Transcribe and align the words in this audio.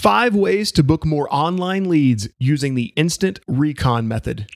Five 0.00 0.34
ways 0.34 0.72
to 0.72 0.82
book 0.82 1.04
more 1.04 1.28
online 1.30 1.86
leads 1.86 2.26
using 2.38 2.74
the 2.74 2.94
instant 2.96 3.38
recon 3.46 4.08
method. 4.08 4.46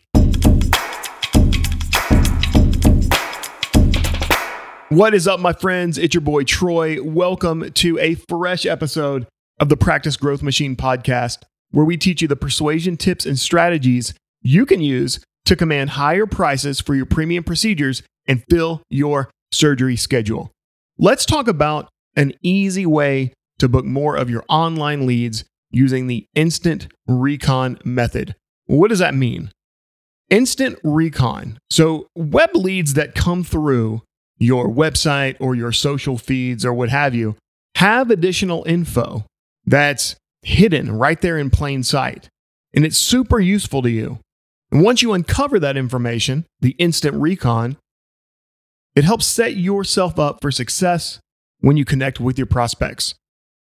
What 4.88 5.12
is 5.12 5.28
up, 5.28 5.40
my 5.40 5.52
friends? 5.52 5.98
It's 5.98 6.14
your 6.14 6.22
boy 6.22 6.44
Troy. 6.44 7.02
Welcome 7.02 7.72
to 7.72 7.98
a 7.98 8.14
fresh 8.14 8.64
episode 8.64 9.26
of 9.60 9.68
the 9.68 9.76
Practice 9.76 10.16
Growth 10.16 10.42
Machine 10.42 10.76
podcast, 10.76 11.42
where 11.72 11.84
we 11.84 11.98
teach 11.98 12.22
you 12.22 12.28
the 12.28 12.36
persuasion 12.36 12.96
tips 12.96 13.26
and 13.26 13.38
strategies 13.38 14.14
you 14.40 14.64
can 14.64 14.80
use 14.80 15.20
to 15.44 15.56
command 15.56 15.90
higher 15.90 16.24
prices 16.24 16.80
for 16.80 16.94
your 16.94 17.04
premium 17.04 17.44
procedures 17.44 18.02
and 18.26 18.42
fill 18.48 18.80
your 18.88 19.30
surgery 19.52 19.96
schedule. 19.96 20.52
Let's 20.96 21.26
talk 21.26 21.48
about 21.48 21.90
an 22.16 22.32
easy 22.40 22.86
way 22.86 23.34
to 23.64 23.68
book 23.68 23.86
more 23.86 24.14
of 24.14 24.28
your 24.28 24.44
online 24.48 25.06
leads 25.06 25.44
using 25.70 26.06
the 26.06 26.26
instant 26.34 26.86
recon 27.06 27.78
method. 27.82 28.36
What 28.66 28.88
does 28.88 28.98
that 28.98 29.14
mean? 29.14 29.50
Instant 30.28 30.78
recon. 30.84 31.58
So, 31.70 32.08
web 32.14 32.54
leads 32.54 32.92
that 32.94 33.14
come 33.14 33.42
through 33.42 34.02
your 34.36 34.68
website 34.68 35.36
or 35.40 35.54
your 35.54 35.72
social 35.72 36.18
feeds 36.18 36.64
or 36.64 36.74
what 36.74 36.90
have 36.90 37.14
you 37.14 37.36
have 37.76 38.10
additional 38.10 38.64
info 38.66 39.24
that's 39.64 40.16
hidden 40.42 40.92
right 40.92 41.20
there 41.20 41.38
in 41.38 41.48
plain 41.50 41.82
sight. 41.82 42.28
And 42.74 42.84
it's 42.84 42.98
super 42.98 43.40
useful 43.40 43.80
to 43.82 43.90
you. 43.90 44.18
And 44.70 44.82
once 44.82 45.00
you 45.00 45.12
uncover 45.12 45.58
that 45.60 45.76
information, 45.76 46.44
the 46.60 46.72
instant 46.72 47.14
recon, 47.16 47.78
it 48.94 49.04
helps 49.04 49.26
set 49.26 49.56
yourself 49.56 50.18
up 50.18 50.40
for 50.42 50.50
success 50.50 51.18
when 51.60 51.76
you 51.76 51.84
connect 51.84 52.20
with 52.20 52.36
your 52.38 52.46
prospects. 52.46 53.14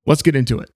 Let's 0.06 0.22
get 0.22 0.36
into 0.36 0.58
it. 0.58 0.70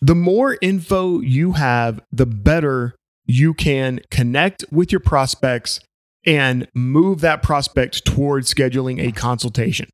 The 0.00 0.14
more 0.14 0.58
info 0.60 1.20
you 1.20 1.52
have, 1.52 2.00
the 2.10 2.26
better 2.26 2.96
you 3.24 3.54
can 3.54 4.00
connect 4.10 4.64
with 4.70 4.90
your 4.90 5.00
prospects 5.00 5.78
and 6.26 6.66
move 6.74 7.20
that 7.20 7.42
prospect 7.42 8.04
towards 8.04 8.52
scheduling 8.52 9.00
a 9.00 9.12
consultation. 9.12 9.88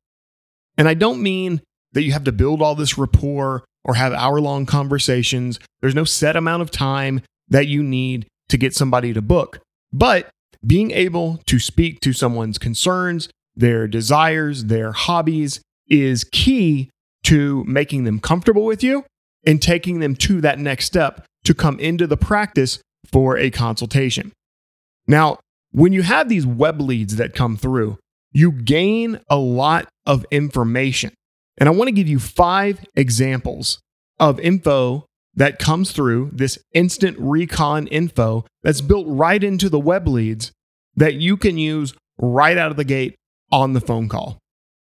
And 0.77 0.87
I 0.87 0.93
don't 0.93 1.21
mean 1.21 1.61
that 1.91 2.03
you 2.03 2.11
have 2.11 2.23
to 2.23 2.31
build 2.31 2.61
all 2.61 2.75
this 2.75 2.97
rapport 2.97 3.65
or 3.83 3.95
have 3.95 4.13
hour 4.13 4.39
long 4.39 4.65
conversations. 4.65 5.59
There's 5.81 5.95
no 5.95 6.05
set 6.05 6.35
amount 6.35 6.61
of 6.61 6.71
time 6.71 7.21
that 7.47 7.67
you 7.67 7.83
need 7.83 8.27
to 8.49 8.57
get 8.57 8.73
somebody 8.73 9.13
to 9.13 9.21
book. 9.21 9.59
But 9.91 10.29
being 10.65 10.91
able 10.91 11.39
to 11.45 11.59
speak 11.59 11.99
to 12.01 12.13
someone's 12.13 12.57
concerns, 12.57 13.29
their 13.59 13.87
desires, 13.87 14.65
their 14.65 14.91
hobbies 14.91 15.61
is 15.87 16.23
key 16.23 16.89
to 17.23 17.63
making 17.65 18.05
them 18.05 18.19
comfortable 18.19 18.65
with 18.65 18.83
you 18.83 19.03
and 19.45 19.61
taking 19.61 19.99
them 19.99 20.15
to 20.15 20.41
that 20.41 20.59
next 20.59 20.85
step 20.85 21.25
to 21.43 21.53
come 21.53 21.79
into 21.79 22.07
the 22.07 22.17
practice 22.17 22.79
for 23.11 23.37
a 23.37 23.51
consultation. 23.51 24.31
Now, 25.07 25.39
when 25.71 25.93
you 25.93 26.01
have 26.03 26.29
these 26.29 26.45
web 26.45 26.79
leads 26.81 27.17
that 27.17 27.35
come 27.35 27.57
through, 27.57 27.97
you 28.31 28.51
gain 28.51 29.19
a 29.29 29.37
lot 29.37 29.87
of 30.05 30.25
information. 30.31 31.11
And 31.57 31.67
I 31.67 31.71
want 31.71 31.89
to 31.89 31.93
give 31.93 32.07
you 32.07 32.19
five 32.19 32.79
examples 32.95 33.79
of 34.19 34.39
info 34.39 35.05
that 35.35 35.59
comes 35.59 35.91
through 35.91 36.31
this 36.33 36.57
instant 36.73 37.17
recon 37.19 37.87
info 37.87 38.45
that's 38.63 38.81
built 38.81 39.05
right 39.07 39.43
into 39.43 39.69
the 39.69 39.79
web 39.79 40.07
leads 40.07 40.51
that 40.95 41.15
you 41.15 41.37
can 41.37 41.57
use 41.57 41.93
right 42.21 42.57
out 42.57 42.71
of 42.71 42.77
the 42.77 42.83
gate 42.83 43.15
on 43.51 43.73
the 43.73 43.81
phone 43.81 44.09
call. 44.09 44.37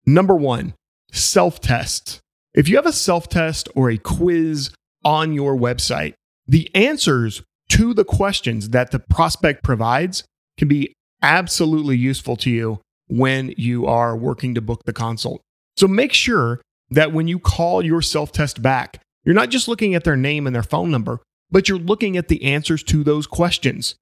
Number 0.06 0.36
one, 0.36 0.74
self 1.12 1.60
test. 1.60 2.20
If 2.54 2.68
you 2.68 2.76
have 2.76 2.86
a 2.86 2.94
self 2.94 3.30
test 3.30 3.70
or 3.76 3.90
a 3.90 3.98
quiz 3.98 4.72
on 5.04 5.34
your 5.34 5.56
website, 5.56 6.14
the 6.48 6.70
answers 6.76 7.44
to 7.70 7.94
the 7.94 8.04
questions 8.04 8.70
that 8.70 8.92
the 8.92 9.00
prospect 9.00 9.64
provides 9.64 10.24
can 10.58 10.68
be 10.68 10.94
absolutely 11.22 11.98
useful 11.98 12.36
to 12.36 12.50
you 12.50 12.82
when 13.08 13.54
you 13.58 13.86
are 13.86 14.16
working 14.18 14.56
to 14.56 14.62
book 14.62 14.82
the 14.86 14.94
consult. 14.94 15.42
So 15.78 15.88
make 15.88 16.14
sure 16.14 16.62
that 16.90 17.14
when 17.14 17.28
you 17.28 17.40
call 17.40 17.84
your 17.84 18.02
self 18.02 18.32
test 18.32 18.62
back, 18.62 19.02
you're 19.24 19.36
not 19.36 19.50
just 19.50 19.68
looking 19.68 19.96
at 19.96 20.04
their 20.04 20.18
name 20.18 20.48
and 20.48 20.56
their 20.56 20.64
phone 20.64 20.92
number, 20.92 21.20
but 21.50 21.70
you're 21.70 21.78
looking 21.78 22.18
at 22.18 22.28
the 22.28 22.44
answers 22.44 22.84
to 22.84 23.04
those 23.04 23.28
questions. 23.28 23.96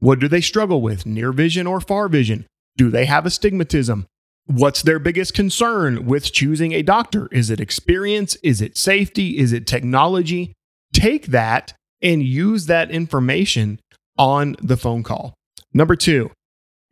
What 0.00 0.18
do 0.18 0.28
they 0.28 0.40
struggle 0.40 0.82
with, 0.82 1.06
near 1.06 1.32
vision 1.32 1.66
or 1.66 1.80
far 1.80 2.08
vision? 2.08 2.46
Do 2.76 2.90
they 2.90 3.04
have 3.06 3.26
astigmatism? 3.26 4.06
What's 4.46 4.82
their 4.82 4.98
biggest 4.98 5.32
concern 5.32 6.06
with 6.06 6.32
choosing 6.32 6.72
a 6.72 6.82
doctor? 6.82 7.28
Is 7.32 7.50
it 7.50 7.60
experience? 7.60 8.36
Is 8.42 8.60
it 8.60 8.76
safety? 8.76 9.38
Is 9.38 9.52
it 9.52 9.66
technology? 9.66 10.52
Take 10.92 11.26
that 11.26 11.72
and 12.02 12.22
use 12.22 12.66
that 12.66 12.90
information 12.90 13.80
on 14.18 14.56
the 14.60 14.76
phone 14.76 15.02
call. 15.02 15.34
Number 15.72 15.96
two, 15.96 16.30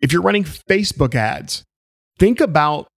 if 0.00 0.12
you're 0.12 0.22
running 0.22 0.44
Facebook 0.44 1.14
ads, 1.14 1.62
think 2.18 2.40
about 2.40 2.88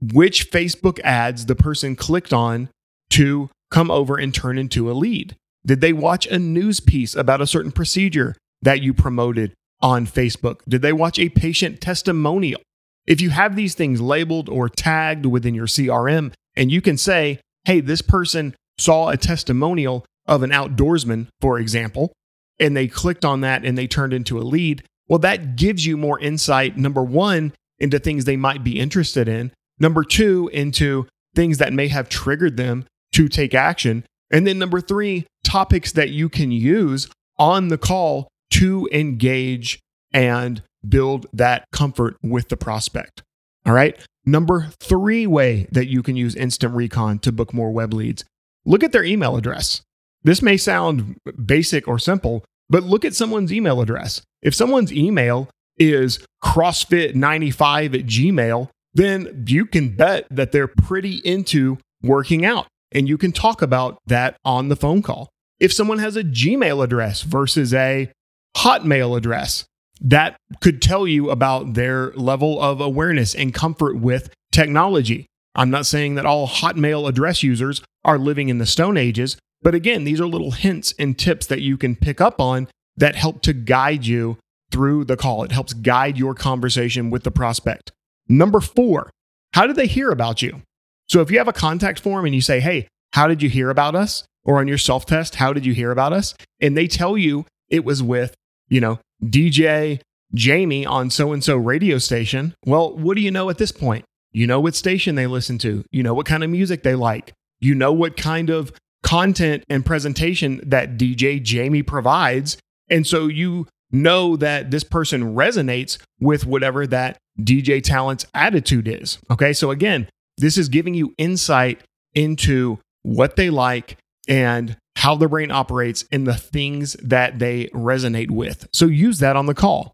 which 0.00 0.50
Facebook 0.50 1.00
ads 1.00 1.46
the 1.46 1.54
person 1.54 1.96
clicked 1.96 2.32
on 2.32 2.68
to 3.10 3.48
come 3.70 3.90
over 3.90 4.16
and 4.16 4.34
turn 4.34 4.58
into 4.58 4.90
a 4.90 4.92
lead. 4.92 5.36
Did 5.64 5.80
they 5.80 5.92
watch 5.92 6.26
a 6.26 6.38
news 6.38 6.80
piece 6.80 7.14
about 7.14 7.40
a 7.40 7.46
certain 7.46 7.72
procedure 7.72 8.36
that 8.60 8.82
you 8.82 8.92
promoted 8.92 9.54
on 9.84 10.06
Facebook? 10.06 10.60
Did 10.66 10.80
they 10.80 10.94
watch 10.94 11.18
a 11.18 11.28
patient 11.28 11.80
testimonial? 11.82 12.60
If 13.06 13.20
you 13.20 13.30
have 13.30 13.54
these 13.54 13.74
things 13.74 14.00
labeled 14.00 14.48
or 14.48 14.70
tagged 14.70 15.26
within 15.26 15.54
your 15.54 15.66
CRM, 15.66 16.32
and 16.56 16.72
you 16.72 16.80
can 16.80 16.96
say, 16.96 17.38
hey, 17.64 17.80
this 17.80 18.00
person 18.00 18.54
saw 18.78 19.10
a 19.10 19.18
testimonial 19.18 20.06
of 20.26 20.42
an 20.42 20.50
outdoorsman, 20.50 21.28
for 21.42 21.58
example, 21.58 22.12
and 22.58 22.74
they 22.74 22.88
clicked 22.88 23.26
on 23.26 23.42
that 23.42 23.62
and 23.64 23.76
they 23.76 23.86
turned 23.86 24.14
into 24.14 24.38
a 24.38 24.42
lead, 24.42 24.82
well, 25.06 25.18
that 25.18 25.56
gives 25.56 25.84
you 25.84 25.98
more 25.98 26.18
insight, 26.18 26.78
number 26.78 27.04
one, 27.04 27.52
into 27.78 27.98
things 27.98 28.24
they 28.24 28.38
might 28.38 28.64
be 28.64 28.80
interested 28.80 29.28
in, 29.28 29.52
number 29.78 30.02
two, 30.02 30.48
into 30.54 31.06
things 31.34 31.58
that 31.58 31.74
may 31.74 31.88
have 31.88 32.08
triggered 32.08 32.56
them 32.56 32.86
to 33.12 33.28
take 33.28 33.54
action, 33.54 34.06
and 34.30 34.46
then 34.46 34.58
number 34.58 34.80
three, 34.80 35.26
topics 35.44 35.92
that 35.92 36.08
you 36.08 36.30
can 36.30 36.50
use 36.50 37.06
on 37.38 37.68
the 37.68 37.76
call 37.76 38.28
to 38.54 38.88
engage 38.92 39.80
and 40.12 40.62
build 40.86 41.26
that 41.32 41.64
comfort 41.72 42.16
with 42.22 42.48
the 42.48 42.56
prospect. 42.56 43.22
All 43.66 43.72
right. 43.72 43.98
Number 44.26 44.68
three 44.80 45.26
way 45.26 45.66
that 45.70 45.88
you 45.88 46.02
can 46.02 46.16
use 46.16 46.34
instant 46.34 46.74
recon 46.74 47.18
to 47.20 47.32
book 47.32 47.52
more 47.52 47.70
web 47.70 47.92
leads 47.92 48.24
look 48.64 48.82
at 48.82 48.92
their 48.92 49.04
email 49.04 49.36
address. 49.36 49.82
This 50.22 50.42
may 50.42 50.56
sound 50.56 51.16
basic 51.44 51.86
or 51.86 51.98
simple, 51.98 52.44
but 52.70 52.82
look 52.82 53.04
at 53.04 53.14
someone's 53.14 53.52
email 53.52 53.80
address. 53.80 54.22
If 54.42 54.54
someone's 54.54 54.92
email 54.92 55.50
is 55.76 56.24
CrossFit95 56.42 57.94
at 57.94 58.06
Gmail, 58.06 58.68
then 58.94 59.44
you 59.46 59.66
can 59.66 59.90
bet 59.90 60.26
that 60.30 60.52
they're 60.52 60.68
pretty 60.68 61.16
into 61.24 61.78
working 62.02 62.44
out. 62.44 62.66
And 62.92 63.08
you 63.08 63.18
can 63.18 63.32
talk 63.32 63.60
about 63.60 63.98
that 64.06 64.36
on 64.44 64.68
the 64.68 64.76
phone 64.76 65.02
call. 65.02 65.28
If 65.58 65.72
someone 65.72 65.98
has 65.98 66.16
a 66.16 66.24
Gmail 66.24 66.82
address 66.82 67.22
versus 67.22 67.74
a 67.74 68.10
Hotmail 68.56 69.16
address, 69.16 69.64
that 70.00 70.36
could 70.60 70.80
tell 70.80 71.06
you 71.06 71.30
about 71.30 71.74
their 71.74 72.12
level 72.12 72.60
of 72.60 72.80
awareness 72.80 73.34
and 73.34 73.52
comfort 73.54 73.96
with 73.96 74.30
technology. 74.52 75.26
I'm 75.54 75.70
not 75.70 75.86
saying 75.86 76.16
that 76.16 76.26
all 76.26 76.48
Hotmail 76.48 77.08
address 77.08 77.42
users 77.42 77.82
are 78.04 78.18
living 78.18 78.48
in 78.48 78.58
the 78.58 78.66
Stone 78.66 78.96
Ages, 78.96 79.36
but 79.62 79.74
again, 79.74 80.04
these 80.04 80.20
are 80.20 80.26
little 80.26 80.50
hints 80.50 80.92
and 80.98 81.18
tips 81.18 81.46
that 81.46 81.60
you 81.60 81.76
can 81.76 81.96
pick 81.96 82.20
up 82.20 82.40
on 82.40 82.68
that 82.96 83.14
help 83.14 83.42
to 83.42 83.52
guide 83.52 84.04
you 84.04 84.38
through 84.70 85.04
the 85.04 85.16
call. 85.16 85.44
It 85.44 85.52
helps 85.52 85.72
guide 85.72 86.18
your 86.18 86.34
conversation 86.34 87.10
with 87.10 87.22
the 87.22 87.30
prospect. 87.30 87.92
Number 88.28 88.60
four, 88.60 89.10
how 89.52 89.66
did 89.66 89.76
they 89.76 89.86
hear 89.86 90.10
about 90.10 90.42
you? 90.42 90.62
So 91.08 91.20
if 91.20 91.30
you 91.30 91.38
have 91.38 91.48
a 91.48 91.52
contact 91.52 92.00
form 92.00 92.24
and 92.24 92.34
you 92.34 92.40
say, 92.40 92.60
hey, 92.60 92.88
how 93.12 93.28
did 93.28 93.42
you 93.42 93.48
hear 93.48 93.70
about 93.70 93.94
us? 93.94 94.24
Or 94.44 94.58
on 94.58 94.68
your 94.68 94.78
self 94.78 95.06
test, 95.06 95.36
how 95.36 95.52
did 95.52 95.64
you 95.64 95.72
hear 95.72 95.90
about 95.90 96.12
us? 96.12 96.34
And 96.60 96.76
they 96.76 96.86
tell 96.86 97.16
you 97.16 97.46
it 97.68 97.84
was 97.84 98.02
with, 98.02 98.34
you 98.68 98.80
know, 98.80 98.98
DJ 99.22 100.00
Jamie 100.34 100.84
on 100.84 101.10
so 101.10 101.32
and 101.32 101.42
so 101.42 101.56
radio 101.56 101.98
station. 101.98 102.54
Well, 102.66 102.96
what 102.96 103.16
do 103.16 103.22
you 103.22 103.30
know 103.30 103.50
at 103.50 103.58
this 103.58 103.72
point? 103.72 104.04
You 104.32 104.46
know 104.46 104.60
what 104.60 104.74
station 104.74 105.14
they 105.14 105.26
listen 105.26 105.58
to. 105.58 105.84
You 105.92 106.02
know 106.02 106.14
what 106.14 106.26
kind 106.26 106.42
of 106.42 106.50
music 106.50 106.82
they 106.82 106.94
like. 106.94 107.32
You 107.60 107.74
know 107.74 107.92
what 107.92 108.16
kind 108.16 108.50
of 108.50 108.72
content 109.02 109.62
and 109.68 109.86
presentation 109.86 110.60
that 110.66 110.96
DJ 110.96 111.40
Jamie 111.40 111.82
provides. 111.82 112.56
And 112.90 113.06
so 113.06 113.28
you 113.28 113.68
know 113.92 114.36
that 114.36 114.70
this 114.70 114.82
person 114.82 115.34
resonates 115.34 115.98
with 116.20 116.46
whatever 116.46 116.86
that 116.88 117.16
DJ 117.38 117.82
talent's 117.82 118.26
attitude 118.34 118.88
is. 118.88 119.18
Okay. 119.30 119.52
So 119.52 119.70
again, 119.70 120.08
this 120.36 120.58
is 120.58 120.68
giving 120.68 120.94
you 120.94 121.14
insight 121.16 121.80
into 122.14 122.78
what 123.02 123.36
they 123.36 123.50
like 123.50 123.98
and 124.26 124.76
how 124.96 125.14
their 125.16 125.28
brain 125.28 125.50
operates 125.50 126.04
and 126.12 126.26
the 126.26 126.34
things 126.34 126.94
that 127.02 127.38
they 127.38 127.66
resonate 127.68 128.30
with. 128.30 128.68
So 128.72 128.86
use 128.86 129.18
that 129.18 129.36
on 129.36 129.46
the 129.46 129.54
call. 129.54 129.92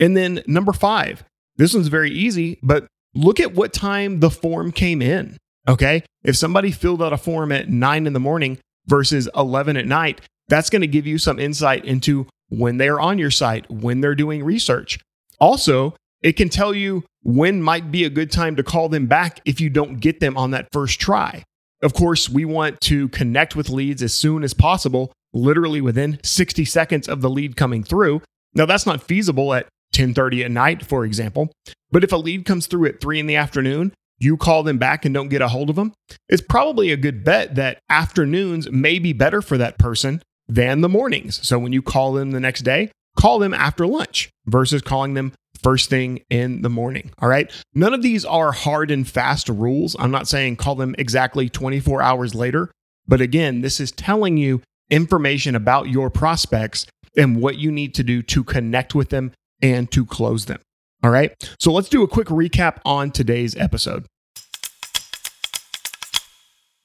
And 0.00 0.16
then 0.16 0.42
number 0.46 0.72
five, 0.72 1.24
this 1.56 1.74
one's 1.74 1.88
very 1.88 2.10
easy, 2.10 2.58
but 2.62 2.86
look 3.14 3.40
at 3.40 3.54
what 3.54 3.72
time 3.72 4.20
the 4.20 4.30
form 4.30 4.72
came 4.72 5.02
in. 5.02 5.36
Okay. 5.68 6.04
If 6.24 6.36
somebody 6.36 6.70
filled 6.70 7.02
out 7.02 7.12
a 7.12 7.18
form 7.18 7.52
at 7.52 7.68
nine 7.68 8.06
in 8.06 8.12
the 8.12 8.20
morning 8.20 8.58
versus 8.86 9.28
11 9.36 9.76
at 9.76 9.86
night, 9.86 10.20
that's 10.48 10.70
going 10.70 10.82
to 10.82 10.88
give 10.88 11.06
you 11.06 11.18
some 11.18 11.38
insight 11.38 11.84
into 11.84 12.26
when 12.48 12.78
they're 12.78 13.00
on 13.00 13.18
your 13.18 13.30
site, 13.30 13.70
when 13.70 14.00
they're 14.00 14.14
doing 14.14 14.44
research. 14.44 14.98
Also, 15.40 15.94
it 16.22 16.32
can 16.32 16.48
tell 16.48 16.74
you 16.74 17.04
when 17.22 17.62
might 17.62 17.90
be 17.90 18.04
a 18.04 18.10
good 18.10 18.30
time 18.30 18.56
to 18.56 18.62
call 18.62 18.88
them 18.88 19.06
back 19.06 19.40
if 19.44 19.60
you 19.60 19.70
don't 19.70 20.00
get 20.00 20.20
them 20.20 20.36
on 20.36 20.50
that 20.50 20.68
first 20.72 21.00
try. 21.00 21.44
Of 21.82 21.94
course, 21.94 22.28
we 22.28 22.44
want 22.44 22.80
to 22.82 23.08
connect 23.08 23.56
with 23.56 23.68
leads 23.68 24.02
as 24.02 24.14
soon 24.14 24.44
as 24.44 24.54
possible, 24.54 25.12
literally 25.32 25.80
within 25.80 26.20
60 26.22 26.64
seconds 26.64 27.08
of 27.08 27.20
the 27.20 27.30
lead 27.30 27.56
coming 27.56 27.82
through. 27.82 28.22
Now, 28.54 28.66
that's 28.66 28.86
not 28.86 29.02
feasible 29.02 29.52
at 29.52 29.66
10:30 29.92 30.44
at 30.44 30.50
night, 30.50 30.86
for 30.86 31.04
example. 31.04 31.50
But 31.90 32.04
if 32.04 32.12
a 32.12 32.16
lead 32.16 32.44
comes 32.44 32.66
through 32.66 32.86
at 32.86 33.00
3 33.00 33.18
in 33.18 33.26
the 33.26 33.36
afternoon, 33.36 33.92
you 34.18 34.36
call 34.36 34.62
them 34.62 34.78
back 34.78 35.04
and 35.04 35.12
don't 35.12 35.28
get 35.28 35.42
a 35.42 35.48
hold 35.48 35.68
of 35.68 35.76
them, 35.76 35.92
it's 36.28 36.42
probably 36.42 36.92
a 36.92 36.96
good 36.96 37.24
bet 37.24 37.56
that 37.56 37.78
afternoons 37.90 38.70
may 38.70 38.98
be 38.98 39.12
better 39.12 39.42
for 39.42 39.58
that 39.58 39.78
person 39.78 40.22
than 40.46 40.80
the 40.80 40.88
mornings. 40.88 41.40
So 41.46 41.58
when 41.58 41.72
you 41.72 41.82
call 41.82 42.12
them 42.12 42.30
the 42.30 42.40
next 42.40 42.62
day, 42.62 42.90
call 43.22 43.38
them 43.38 43.54
after 43.54 43.86
lunch 43.86 44.30
versus 44.46 44.82
calling 44.82 45.14
them 45.14 45.32
first 45.62 45.88
thing 45.88 46.24
in 46.28 46.62
the 46.62 46.68
morning. 46.68 47.12
All 47.20 47.28
right. 47.28 47.52
None 47.72 47.94
of 47.94 48.02
these 48.02 48.24
are 48.24 48.50
hard 48.50 48.90
and 48.90 49.08
fast 49.08 49.48
rules. 49.48 49.94
I'm 50.00 50.10
not 50.10 50.26
saying 50.26 50.56
call 50.56 50.74
them 50.74 50.96
exactly 50.98 51.48
24 51.48 52.02
hours 52.02 52.34
later. 52.34 52.72
But 53.06 53.20
again, 53.20 53.60
this 53.60 53.78
is 53.78 53.92
telling 53.92 54.38
you 54.38 54.60
information 54.90 55.54
about 55.54 55.88
your 55.88 56.10
prospects 56.10 56.86
and 57.16 57.40
what 57.40 57.58
you 57.58 57.70
need 57.70 57.94
to 57.94 58.02
do 58.02 58.22
to 58.22 58.42
connect 58.42 58.92
with 58.92 59.10
them 59.10 59.30
and 59.62 59.88
to 59.92 60.04
close 60.04 60.46
them. 60.46 60.58
All 61.04 61.10
right. 61.12 61.32
So 61.60 61.72
let's 61.72 61.88
do 61.88 62.02
a 62.02 62.08
quick 62.08 62.26
recap 62.26 62.80
on 62.84 63.12
today's 63.12 63.54
episode. 63.54 64.04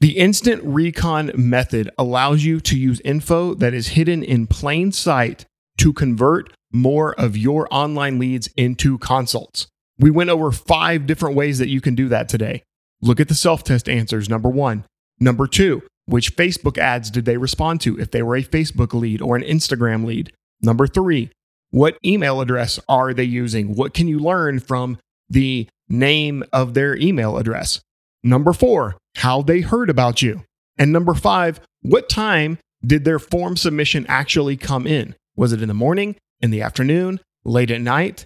The 0.02 0.20
instant 0.20 0.62
recon 0.64 1.32
method 1.34 1.90
allows 1.98 2.44
you 2.44 2.60
to 2.60 2.78
use 2.78 3.02
info 3.04 3.56
that 3.56 3.74
is 3.74 3.88
hidden 3.88 4.22
in 4.22 4.46
plain 4.46 4.92
sight 4.92 5.48
to 5.78 5.94
convert 5.94 6.52
more 6.72 7.14
of 7.20 7.38
your 7.38 7.68
online 7.72 8.20
leads 8.20 8.48
into 8.58 8.98
consults. 8.98 9.68
We 10.00 10.12
went 10.12 10.30
over 10.30 10.52
five 10.52 11.08
different 11.08 11.36
ways 11.36 11.60
that 11.60 11.70
you 11.70 11.82
can 11.82 11.96
do 11.96 12.08
that 12.10 12.30
today. 12.30 12.64
Look 13.02 13.20
at 13.20 13.28
the 13.28 13.36
self 13.36 13.64
test 13.64 13.88
answers, 13.90 14.30
number 14.30 14.50
one. 14.50 14.86
Number 15.20 15.48
two, 15.48 15.84
which 16.06 16.36
Facebook 16.36 16.78
ads 16.78 17.10
did 17.10 17.26
they 17.26 17.38
respond 17.38 17.82
to 17.82 18.00
if 18.00 18.12
they 18.12 18.22
were 18.22 18.36
a 18.36 18.44
Facebook 18.44 18.94
lead 18.94 19.22
or 19.22 19.36
an 19.36 19.44
Instagram 19.44 20.06
lead? 20.06 20.32
Number 20.62 20.88
three, 20.88 21.32
what 21.72 21.98
email 22.06 22.42
address 22.42 22.80
are 22.88 23.14
they 23.14 23.24
using? 23.24 23.76
What 23.76 23.94
can 23.94 24.08
you 24.08 24.20
learn 24.20 24.60
from 24.60 24.98
the 25.30 25.68
name 25.90 26.44
of 26.54 26.74
their 26.74 26.96
email 26.96 27.38
address? 27.38 27.82
Number 28.24 28.54
four, 28.54 28.98
how 29.18 29.42
they 29.42 29.62
heard 29.62 29.90
about 29.90 30.22
you. 30.22 30.44
And 30.78 30.92
number 30.92 31.14
five, 31.14 31.60
what 31.82 32.10
time 32.10 32.58
did 32.86 33.04
their 33.04 33.20
form 33.20 33.58
submission 33.58 34.06
actually 34.08 34.58
come 34.58 34.88
in? 34.88 35.16
Was 35.38 35.54
it 35.54 35.62
in 35.62 35.70
the 35.70 35.74
morning? 35.74 36.18
in 36.40 36.52
the 36.52 36.62
afternoon, 36.62 37.20
late 37.44 37.72
at 37.72 37.82
night. 37.82 38.26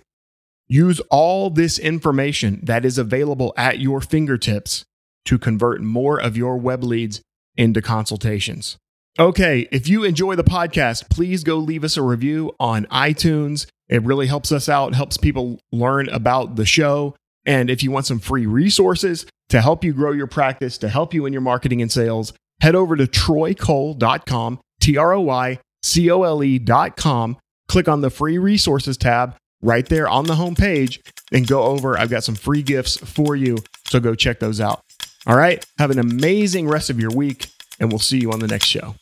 Use 0.67 0.99
all 1.11 1.49
this 1.49 1.77
information 1.77 2.59
that 2.63 2.85
is 2.85 2.97
available 2.97 3.53
at 3.57 3.79
your 3.79 4.01
fingertips 4.01 4.85
to 5.25 5.37
convert 5.37 5.81
more 5.81 6.19
of 6.19 6.37
your 6.37 6.57
web 6.57 6.83
leads 6.83 7.21
into 7.57 7.81
consultations. 7.81 8.77
Okay, 9.19 9.67
if 9.71 9.89
you 9.89 10.03
enjoy 10.05 10.35
the 10.35 10.43
podcast, 10.43 11.09
please 11.09 11.43
go 11.43 11.57
leave 11.57 11.83
us 11.83 11.97
a 11.97 12.01
review 12.01 12.55
on 12.59 12.85
iTunes. 12.85 13.67
It 13.89 14.01
really 14.03 14.27
helps 14.27 14.53
us 14.53 14.69
out, 14.69 14.95
helps 14.95 15.17
people 15.17 15.59
learn 15.71 16.07
about 16.09 16.55
the 16.55 16.65
show. 16.65 17.15
And 17.45 17.69
if 17.69 17.83
you 17.83 17.91
want 17.91 18.05
some 18.05 18.19
free 18.19 18.45
resources 18.45 19.25
to 19.49 19.59
help 19.59 19.83
you 19.83 19.91
grow 19.91 20.13
your 20.13 20.27
practice, 20.27 20.77
to 20.77 20.87
help 20.87 21.13
you 21.13 21.25
in 21.25 21.33
your 21.33 21.41
marketing 21.41 21.81
and 21.81 21.91
sales, 21.91 22.31
head 22.61 22.75
over 22.75 22.95
to 22.95 23.05
troycole.com, 23.05 24.61
T 24.79 24.97
R 24.97 25.13
O 25.13 25.21
Y 25.21 25.59
C 25.83 26.10
O 26.12 26.24
L 26.24 26.44
E.com 26.44 27.38
click 27.72 27.88
on 27.88 28.01
the 28.01 28.10
free 28.10 28.38
resources 28.38 28.98
tab 28.98 29.36
right 29.62 29.86
there 29.88 30.10
on 30.10 30.25
the 30.25 30.36
home 30.36 30.56
page 30.56 31.00
and 31.31 31.48
go 31.48 31.63
over. 31.63 31.98
I've 31.98 32.10
got 32.10 32.24
some 32.24 32.36
free 32.36 32.62
gifts 32.62 32.98
for 32.98 33.36
you. 33.36 33.57
So 33.88 34.00
go 34.01 34.13
check 34.13 34.39
those 34.39 34.60
out. 34.60 34.81
All 35.25 35.38
right. 35.38 35.66
Have 35.78 35.92
an 35.92 36.00
amazing 36.00 36.68
rest 36.68 36.89
of 36.89 37.00
your 37.00 37.12
week, 37.12 37.48
and 37.80 37.89
we'll 37.89 38.00
see 38.00 38.18
you 38.18 38.31
on 38.31 38.39
the 38.39 38.48
next 38.48 38.66
show. 38.66 38.95